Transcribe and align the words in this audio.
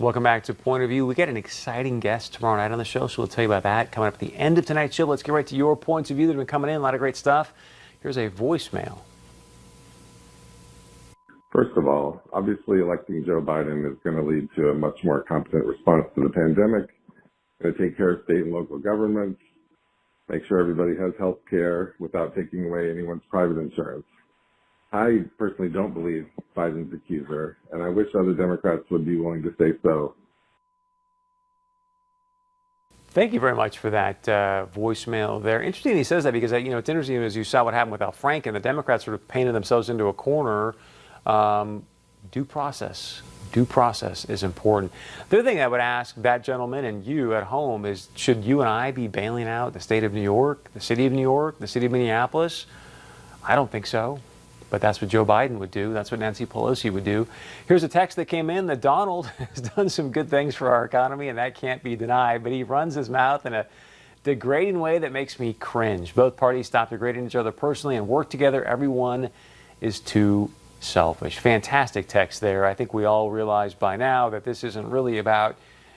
Welcome 0.00 0.24
back 0.24 0.42
to 0.44 0.54
Point 0.54 0.82
of 0.82 0.88
View. 0.88 1.06
We 1.06 1.14
get 1.14 1.28
an 1.28 1.36
exciting 1.36 2.00
guest 2.00 2.34
tomorrow 2.34 2.56
night 2.56 2.72
on 2.72 2.78
the 2.78 2.84
show, 2.84 3.06
so 3.06 3.22
we'll 3.22 3.28
tell 3.28 3.44
you 3.44 3.48
about 3.48 3.62
that 3.62 3.92
coming 3.92 4.08
up 4.08 4.14
at 4.14 4.18
the 4.18 4.34
end 4.34 4.58
of 4.58 4.66
tonight's 4.66 4.96
show. 4.96 5.04
Let's 5.06 5.22
get 5.22 5.30
right 5.30 5.46
to 5.46 5.54
your 5.54 5.76
points 5.76 6.10
of 6.10 6.16
view 6.16 6.26
that 6.26 6.32
have 6.32 6.40
been 6.40 6.48
coming 6.48 6.68
in. 6.68 6.76
A 6.76 6.80
lot 6.80 6.94
of 6.94 6.98
great 6.98 7.14
stuff. 7.14 7.54
Here's 8.02 8.16
a 8.16 8.28
voicemail. 8.28 8.98
First 11.52 11.76
of 11.76 11.86
all, 11.86 12.22
obviously 12.32 12.80
electing 12.80 13.24
Joe 13.24 13.40
Biden 13.40 13.88
is 13.88 13.96
going 14.02 14.16
to 14.16 14.22
lead 14.22 14.48
to 14.56 14.70
a 14.70 14.74
much 14.74 14.98
more 15.04 15.22
competent 15.22 15.64
response 15.64 16.06
to 16.16 16.24
the 16.24 16.30
pandemic. 16.30 16.90
Going 17.62 17.74
to 17.76 17.80
take 17.80 17.96
care 17.96 18.10
of 18.10 18.24
state 18.24 18.38
and 18.38 18.52
local 18.52 18.80
governments, 18.80 19.40
make 20.28 20.44
sure 20.46 20.58
everybody 20.58 20.96
has 20.96 21.12
health 21.20 21.38
care 21.48 21.94
without 22.00 22.34
taking 22.34 22.64
away 22.64 22.90
anyone's 22.90 23.22
private 23.30 23.58
insurance. 23.58 24.06
I 24.94 25.24
personally 25.38 25.70
don't 25.70 25.92
believe 25.92 26.28
Biden's 26.56 26.94
accuser, 26.94 27.58
and 27.72 27.82
I 27.82 27.88
wish 27.88 28.14
other 28.14 28.32
Democrats 28.32 28.84
would 28.90 29.04
be 29.04 29.16
willing 29.16 29.42
to 29.42 29.52
say 29.58 29.72
so. 29.82 30.14
Thank 33.08 33.32
you 33.32 33.40
very 33.40 33.56
much 33.56 33.78
for 33.78 33.90
that 33.90 34.28
uh, 34.28 34.66
voicemail 34.74 35.42
there. 35.42 35.60
Interesting 35.60 35.96
he 35.96 36.04
says 36.04 36.22
that 36.24 36.32
because, 36.32 36.52
uh, 36.52 36.58
you 36.58 36.70
know, 36.70 36.78
it's 36.78 36.88
interesting 36.88 37.16
as 37.16 37.34
you 37.34 37.42
saw 37.42 37.64
what 37.64 37.74
happened 37.74 37.90
with 37.90 38.02
Al 38.02 38.12
Franken, 38.12 38.52
the 38.52 38.60
Democrats 38.60 39.04
sort 39.04 39.16
of 39.16 39.26
painted 39.26 39.52
themselves 39.52 39.90
into 39.90 40.06
a 40.06 40.12
corner. 40.12 40.76
Um, 41.26 41.84
due 42.30 42.44
process. 42.44 43.22
Due 43.52 43.64
process 43.64 44.24
is 44.24 44.42
important. 44.42 44.92
The 45.28 45.38
other 45.38 45.48
thing 45.48 45.60
I 45.60 45.68
would 45.68 45.80
ask 45.80 46.14
that 46.16 46.44
gentleman 46.44 46.84
and 46.84 47.04
you 47.04 47.34
at 47.34 47.44
home 47.44 47.84
is 47.84 48.08
should 48.14 48.44
you 48.44 48.60
and 48.60 48.68
I 48.68 48.90
be 48.90 49.06
bailing 49.08 49.46
out 49.46 49.72
the 49.72 49.80
state 49.80 50.04
of 50.04 50.12
New 50.12 50.22
York, 50.22 50.70
the 50.74 50.80
city 50.80 51.06
of 51.06 51.12
New 51.12 51.22
York, 51.22 51.58
the 51.58 51.66
city 51.66 51.86
of 51.86 51.92
Minneapolis? 51.92 52.66
I 53.44 53.54
don't 53.54 53.70
think 53.70 53.86
so. 53.86 54.20
But 54.74 54.80
that's 54.80 55.00
what 55.00 55.08
Joe 55.08 55.24
Biden 55.24 55.58
would 55.58 55.70
do. 55.70 55.92
That's 55.92 56.10
what 56.10 56.18
Nancy 56.18 56.46
Pelosi 56.46 56.92
would 56.92 57.04
do. 57.04 57.28
Here's 57.68 57.84
a 57.84 57.88
text 57.88 58.16
that 58.16 58.24
came 58.24 58.50
in 58.50 58.66
that 58.66 58.80
Donald 58.80 59.26
has 59.38 59.60
done 59.60 59.88
some 59.88 60.10
good 60.10 60.28
things 60.28 60.56
for 60.56 60.68
our 60.68 60.84
economy, 60.84 61.28
and 61.28 61.38
that 61.38 61.54
can't 61.54 61.80
be 61.80 61.94
denied. 61.94 62.42
But 62.42 62.50
he 62.50 62.64
runs 62.64 62.96
his 62.96 63.08
mouth 63.08 63.46
in 63.46 63.54
a 63.54 63.66
degrading 64.24 64.80
way 64.80 64.98
that 64.98 65.12
makes 65.12 65.38
me 65.38 65.52
cringe. 65.52 66.12
Both 66.12 66.36
parties 66.36 66.66
stop 66.66 66.90
degrading 66.90 67.24
each 67.24 67.36
other 67.36 67.52
personally 67.52 67.94
and 67.94 68.08
work 68.08 68.30
together. 68.30 68.64
Everyone 68.64 69.30
is 69.80 70.00
too 70.00 70.50
selfish. 70.80 71.38
Fantastic 71.38 72.08
text 72.08 72.40
there. 72.40 72.64
I 72.64 72.74
think 72.74 72.92
we 72.92 73.04
all 73.04 73.30
realize 73.30 73.74
by 73.74 73.94
now 73.94 74.28
that 74.30 74.42
this 74.42 74.64
isn't 74.64 74.90
really 74.90 75.18
about 75.18 75.54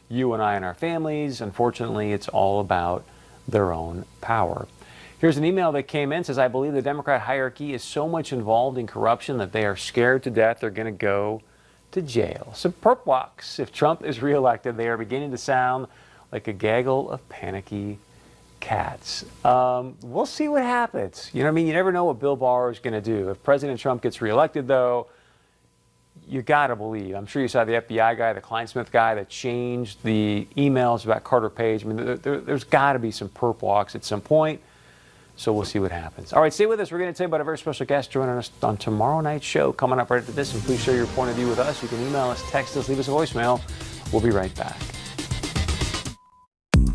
you 0.08 0.34
and 0.34 0.44
I 0.44 0.54
and 0.54 0.64
our 0.64 0.76
families. 0.76 1.42
Unfortunately, 1.42 2.12
it's 2.12 2.28
all 2.28 2.60
about 2.60 3.04
their 3.48 3.74
own 3.74 4.06
power. 4.22 4.68
Here's 5.20 5.38
an 5.38 5.46
email 5.46 5.72
that 5.72 5.84
came 5.84 6.12
in 6.12 6.24
says 6.24 6.38
I 6.38 6.48
believe 6.48 6.74
the 6.74 6.82
Democrat 6.82 7.22
hierarchy 7.22 7.74
is 7.74 7.84
so 7.84 8.08
much 8.08 8.32
involved 8.32 8.78
in 8.78 8.86
corruption 8.86 9.38
that 9.40 9.52
they 9.52 9.66
are 9.66 9.76
scared 9.76 10.22
to 10.24 10.30
death 10.30 10.60
they're 10.60 10.70
going 10.70 10.94
to 10.94 10.98
go 10.98 11.42
to 11.92 12.02
jail. 12.02 12.52
Some 12.56 12.74
perp 12.74 13.06
walks. 13.06 13.60
If 13.60 13.72
Trump 13.72 14.04
is 14.04 14.22
reelected, 14.22 14.78
they 14.78 14.88
are 14.88 14.98
beginning 14.98 15.32
to 15.32 15.38
sound 15.38 15.88
like 16.32 16.48
a 16.48 16.54
gaggle 16.54 17.10
of 17.10 17.28
panicky 17.30 17.98
cats. 18.60 19.26
Um, 19.44 19.96
we'll 20.02 20.28
see 20.28 20.50
what 20.50 20.62
happens. 20.62 21.32
You 21.34 21.42
know 21.42 21.48
what 21.48 21.54
I 21.54 21.56
mean? 21.56 21.68
You 21.68 21.74
never 21.74 21.92
know 21.92 22.06
what 22.06 22.20
Bill 22.20 22.36
Barr 22.36 22.70
is 22.70 22.80
going 22.80 22.94
to 22.94 23.02
do. 23.02 23.30
If 23.30 23.42
President 23.42 23.80
Trump 23.80 24.04
gets 24.04 24.22
reelected, 24.22 24.68
though, 24.68 25.08
you 26.28 26.44
got 26.44 26.68
to 26.68 26.76
believe. 26.76 27.16
I'm 27.16 27.26
sure 27.26 27.42
you 27.42 27.48
saw 27.48 27.64
the 27.64 27.74
FBI 27.74 28.18
guy, 28.18 28.34
the 28.34 28.42
Clinesmith 28.42 28.92
guy 28.92 29.16
that 29.16 29.30
changed 29.30 30.04
the 30.04 30.48
emails 30.58 31.06
about 31.06 31.24
Carter 31.24 31.50
Page. 31.50 31.86
I 31.86 31.88
mean, 31.88 32.06
there, 32.06 32.18
there, 32.18 32.40
there's 32.40 32.66
got 32.66 32.94
to 32.94 33.00
be 33.00 33.10
some 33.10 33.30
perp 33.30 33.62
walks 33.62 33.96
at 33.96 34.04
some 34.04 34.22
point. 34.22 34.62
So 35.38 35.54
we'll 35.54 35.66
see 35.66 35.78
what 35.80 35.92
happens. 35.92 36.34
All 36.34 36.42
right, 36.42 36.52
stay 36.52 36.66
with 36.66 36.80
us. 36.80 36.92
We're 36.92 36.98
going 36.98 37.14
to 37.14 37.18
tell 37.18 37.26
you 37.26 37.30
about 37.30 37.42
a 37.42 37.44
very 37.44 37.60
special 37.60 37.86
guest 37.86 38.10
joining 38.10 38.36
us 38.36 38.50
on 38.64 38.76
tomorrow 38.76 39.22
night's 39.22 39.46
show. 39.46 39.72
Coming 39.72 40.00
up 40.00 40.10
right 40.10 40.20
after 40.20 40.32
this, 40.32 40.54
and 40.54 40.64
please 40.64 40.84
share 40.84 40.96
your 40.96 41.06
point 41.08 41.30
of 41.30 41.36
view 41.36 41.48
with 41.48 41.60
us. 41.60 41.82
You 41.82 41.88
can 41.90 42.02
email 42.02 42.26
us, 42.26 42.44
text 42.50 42.76
us, 42.76 42.90
leave 42.90 43.00
us 43.00 43.08
a 43.08 43.12
voicemail. 43.12 43.62
We'll 44.12 44.24
be 44.24 44.32
right 44.32 44.54
back. 44.56 44.78